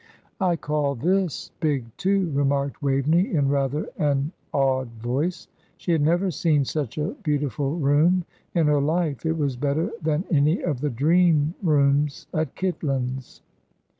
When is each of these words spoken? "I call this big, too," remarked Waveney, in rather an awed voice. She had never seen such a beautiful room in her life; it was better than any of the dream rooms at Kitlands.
"I 0.39 0.55
call 0.55 0.95
this 0.95 1.51
big, 1.59 1.95
too," 1.95 2.31
remarked 2.31 2.81
Waveney, 2.81 3.31
in 3.35 3.49
rather 3.49 3.87
an 3.99 4.31
awed 4.51 4.87
voice. 4.99 5.47
She 5.77 5.91
had 5.91 6.01
never 6.01 6.31
seen 6.31 6.65
such 6.65 6.97
a 6.97 7.15
beautiful 7.21 7.75
room 7.77 8.25
in 8.55 8.65
her 8.65 8.81
life; 8.81 9.27
it 9.27 9.37
was 9.37 9.55
better 9.57 9.91
than 10.01 10.23
any 10.31 10.63
of 10.63 10.81
the 10.81 10.89
dream 10.89 11.53
rooms 11.61 12.25
at 12.33 12.55
Kitlands. 12.55 13.41